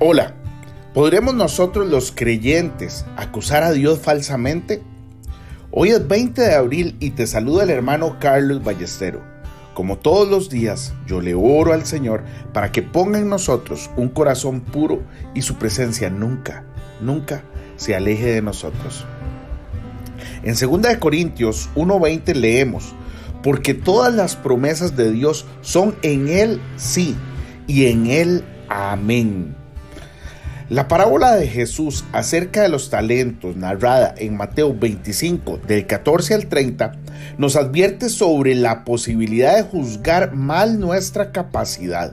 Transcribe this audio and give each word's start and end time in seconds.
Hola, 0.00 0.32
¿podremos 0.94 1.34
nosotros 1.34 1.88
los 1.88 2.12
creyentes 2.12 3.04
acusar 3.16 3.64
a 3.64 3.72
Dios 3.72 3.98
falsamente? 3.98 4.80
Hoy 5.72 5.88
es 5.88 6.06
20 6.06 6.40
de 6.40 6.54
abril 6.54 6.96
y 7.00 7.10
te 7.10 7.26
saluda 7.26 7.64
el 7.64 7.70
hermano 7.70 8.18
Carlos 8.20 8.62
Ballestero. 8.62 9.20
Como 9.74 9.98
todos 9.98 10.28
los 10.28 10.50
días, 10.50 10.94
yo 11.08 11.20
le 11.20 11.34
oro 11.34 11.72
al 11.72 11.84
Señor 11.84 12.22
para 12.52 12.70
que 12.70 12.80
ponga 12.80 13.18
en 13.18 13.28
nosotros 13.28 13.90
un 13.96 14.08
corazón 14.08 14.60
puro 14.60 15.02
y 15.34 15.42
su 15.42 15.56
presencia 15.56 16.10
nunca, 16.10 16.62
nunca 17.00 17.42
se 17.76 17.96
aleje 17.96 18.26
de 18.26 18.42
nosotros. 18.42 19.04
En 20.44 20.54
2 20.54 20.96
Corintios 20.98 21.70
1:20 21.74 22.36
leemos, 22.36 22.94
porque 23.42 23.74
todas 23.74 24.14
las 24.14 24.36
promesas 24.36 24.96
de 24.96 25.10
Dios 25.10 25.44
son 25.60 25.96
en 26.02 26.28
Él 26.28 26.60
sí 26.76 27.16
y 27.66 27.86
en 27.86 28.06
Él 28.06 28.44
amén. 28.68 29.57
La 30.70 30.86
parábola 30.86 31.34
de 31.34 31.46
Jesús 31.46 32.04
acerca 32.12 32.60
de 32.60 32.68
los 32.68 32.90
talentos, 32.90 33.56
narrada 33.56 34.14
en 34.18 34.36
Mateo 34.36 34.74
25, 34.78 35.60
del 35.66 35.86
14 35.86 36.34
al 36.34 36.46
30, 36.48 36.92
nos 37.38 37.56
advierte 37.56 38.10
sobre 38.10 38.54
la 38.54 38.84
posibilidad 38.84 39.56
de 39.56 39.62
juzgar 39.62 40.34
mal 40.34 40.78
nuestra 40.78 41.32
capacidad. 41.32 42.12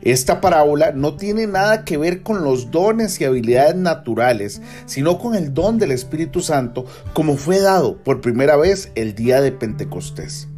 Esta 0.00 0.40
parábola 0.40 0.92
no 0.92 1.16
tiene 1.16 1.46
nada 1.46 1.84
que 1.84 1.98
ver 1.98 2.22
con 2.22 2.42
los 2.42 2.70
dones 2.70 3.20
y 3.20 3.26
habilidades 3.26 3.76
naturales, 3.76 4.62
sino 4.86 5.18
con 5.18 5.34
el 5.34 5.52
don 5.52 5.76
del 5.76 5.92
Espíritu 5.92 6.40
Santo 6.40 6.86
como 7.12 7.36
fue 7.36 7.60
dado 7.60 7.98
por 7.98 8.22
primera 8.22 8.56
vez 8.56 8.92
el 8.94 9.14
día 9.14 9.42
de 9.42 9.52
Pentecostés. 9.52 10.49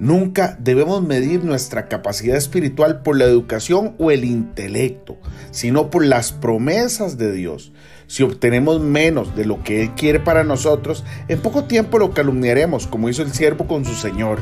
Nunca 0.00 0.56
debemos 0.60 1.02
medir 1.02 1.42
nuestra 1.42 1.88
capacidad 1.88 2.36
espiritual 2.36 3.02
por 3.02 3.18
la 3.18 3.24
educación 3.24 3.96
o 3.98 4.12
el 4.12 4.24
intelecto, 4.24 5.16
sino 5.50 5.90
por 5.90 6.04
las 6.04 6.30
promesas 6.30 7.18
de 7.18 7.32
Dios. 7.32 7.72
Si 8.06 8.22
obtenemos 8.22 8.80
menos 8.80 9.34
de 9.34 9.44
lo 9.44 9.64
que 9.64 9.82
Él 9.82 9.94
quiere 9.96 10.20
para 10.20 10.44
nosotros, 10.44 11.04
en 11.26 11.40
poco 11.40 11.64
tiempo 11.64 11.98
lo 11.98 12.12
calumniaremos, 12.12 12.86
como 12.86 13.08
hizo 13.08 13.22
el 13.22 13.32
siervo 13.32 13.66
con 13.66 13.84
su 13.84 13.94
Señor. 13.94 14.38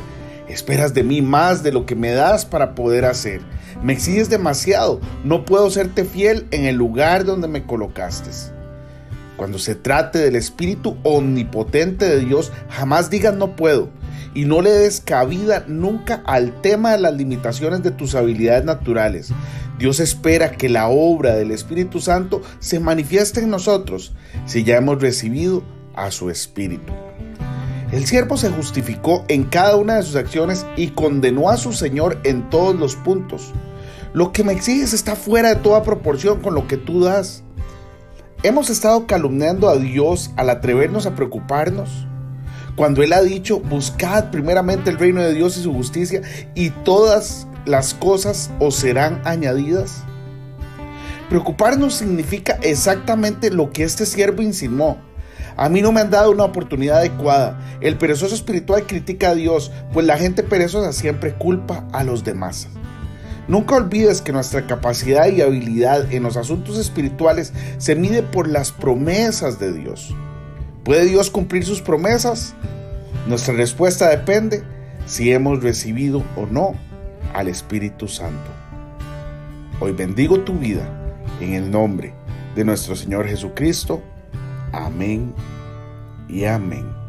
Esperas 0.47 0.93
de 0.93 1.03
mí 1.03 1.23
más 1.23 1.63
de 1.63 1.71
lo 1.71 1.87
que 1.87 1.95
me 1.95 2.11
das 2.11 2.45
para 2.45 2.75
poder 2.75 3.05
hacer. 3.05 3.41
Me 3.81 3.93
exiges 3.93 4.29
demasiado, 4.29 5.01
no 5.23 5.43
puedo 5.43 5.71
serte 5.71 6.05
fiel 6.05 6.45
en 6.51 6.65
el 6.65 6.75
lugar 6.75 7.25
donde 7.25 7.47
me 7.47 7.65
colocaste. 7.65 8.29
Cuando 9.37 9.57
se 9.57 9.73
trate 9.73 10.19
del 10.19 10.35
Espíritu 10.35 10.97
omnipotente 11.03 12.05
de 12.05 12.19
Dios, 12.19 12.51
jamás 12.69 13.09
digas 13.09 13.35
no 13.35 13.55
puedo 13.55 13.96
y 14.37 14.45
no 14.45 14.61
le 14.61 14.69
des 14.69 15.01
cabida 15.01 15.65
nunca 15.67 16.21
al 16.23 16.61
tema 16.61 16.91
de 16.91 16.99
las 16.99 17.15
limitaciones 17.15 17.81
de 17.81 17.89
tus 17.89 18.13
habilidades 18.13 18.65
naturales. 18.65 19.29
Dios 19.79 19.99
espera 19.99 20.51
que 20.51 20.69
la 20.69 20.89
obra 20.89 21.33
del 21.33 21.49
Espíritu 21.49 21.99
Santo 21.99 22.43
se 22.59 22.79
manifieste 22.79 23.39
en 23.39 23.49
nosotros 23.49 24.13
si 24.45 24.63
ya 24.63 24.77
hemos 24.77 25.01
recibido 25.01 25.63
a 25.95 26.11
su 26.11 26.29
Espíritu. 26.29 26.93
El 27.91 28.05
siervo 28.05 28.37
se 28.37 28.51
justificó 28.51 29.25
en 29.27 29.45
cada 29.45 29.75
una 29.75 29.95
de 29.95 30.03
sus 30.03 30.15
acciones 30.15 30.67
y 30.75 30.89
condenó 30.89 31.49
a 31.49 31.57
su 31.57 31.73
Señor 31.73 32.19
en 32.23 32.47
todos 32.51 32.75
los 32.75 32.95
puntos. 32.95 33.53
Lo 34.13 34.33
que 34.33 34.43
me 34.43 34.53
exiges 34.53 34.93
está 34.93 35.15
fuera 35.15 35.49
de 35.49 35.61
toda 35.61 35.81
proporción 35.81 36.41
con 36.43 36.53
lo 36.53 36.67
que 36.67 36.77
tú 36.77 37.03
das. 37.03 37.41
Hemos 38.43 38.69
estado 38.69 39.07
calumniando 39.07 39.67
a 39.67 39.77
Dios 39.77 40.29
al 40.35 40.51
atrevernos 40.51 41.07
a 41.07 41.15
preocuparnos 41.15 42.05
cuando 42.77 43.01
Él 43.01 43.11
ha 43.11 43.23
dicho, 43.23 43.59
buscad 43.59 44.29
primeramente 44.29 44.91
el 44.91 44.99
reino 44.99 45.19
de 45.23 45.33
Dios 45.33 45.57
y 45.57 45.63
su 45.63 45.73
justicia 45.73 46.21
y 46.53 46.69
todas 46.69 47.47
las 47.65 47.95
cosas 47.95 48.51
os 48.59 48.75
serán 48.75 49.19
añadidas. 49.25 50.03
Preocuparnos 51.27 51.95
significa 51.95 52.59
exactamente 52.61 53.49
lo 53.49 53.71
que 53.71 53.83
este 53.83 54.05
siervo 54.05 54.43
insinuó. 54.43 54.99
A 55.55 55.69
mí 55.69 55.81
no 55.81 55.91
me 55.91 56.01
han 56.01 56.11
dado 56.11 56.29
una 56.29 56.43
oportunidad 56.43 56.99
adecuada. 56.99 57.59
El 57.81 57.97
perezoso 57.97 58.35
espiritual 58.35 58.85
critica 58.85 59.29
a 59.29 59.35
Dios, 59.35 59.71
pues 59.91 60.05
la 60.05 60.19
gente 60.19 60.43
perezosa 60.43 60.93
siempre 60.93 61.33
culpa 61.33 61.87
a 61.93 62.03
los 62.03 62.23
demás. 62.23 62.67
Nunca 63.47 63.75
olvides 63.75 64.21
que 64.21 64.33
nuestra 64.33 64.67
capacidad 64.67 65.27
y 65.29 65.41
habilidad 65.41 66.13
en 66.13 66.21
los 66.21 66.37
asuntos 66.37 66.77
espirituales 66.77 67.53
se 67.79 67.95
mide 67.95 68.21
por 68.21 68.47
las 68.47 68.71
promesas 68.71 69.57
de 69.57 69.73
Dios. 69.73 70.13
¿Puede 70.87 71.03
Dios 71.03 71.29
cumplir 71.29 71.65
sus 71.65 71.81
promesas? 71.81 72.55
Nuestra 73.27 73.53
respuesta 73.53 74.07
depende 74.07 74.63
si 75.05 75.33
hemos 75.33 75.61
recibido 75.61 76.23
o 76.37 76.45
no 76.45 76.75
al 77.33 77.49
Espíritu 77.49 78.07
Santo. 78.07 78.49
Hoy 79.81 79.91
bendigo 79.91 80.39
tu 80.39 80.53
vida 80.53 80.87
en 81.41 81.55
el 81.55 81.69
nombre 81.69 82.13
de 82.55 82.63
nuestro 82.63 82.95
Señor 82.95 83.27
Jesucristo. 83.27 84.01
Amén 84.71 85.33
y 86.29 86.45
amén. 86.45 87.06